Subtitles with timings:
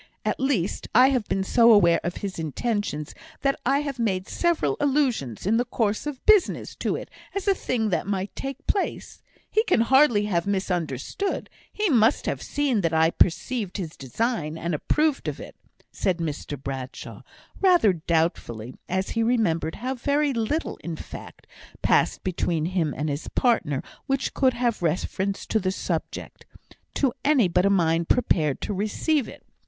[0.25, 4.75] At least, I have been so aware of his intentions that I have made several
[4.79, 9.21] allusions, in the course of business, to it, as a thing that might take place.
[9.47, 14.73] He can hardly have misunderstood; he must have seen that I perceived his design, and
[14.73, 15.55] approved of it,"
[15.91, 17.21] said Mr Bradshaw,
[17.59, 21.45] rather doubtfully; as he remembered how very little, in fact,
[21.83, 26.47] passed between him and his partner which could have reference to the subject,
[26.95, 29.43] to any but a mind prepared to receive it.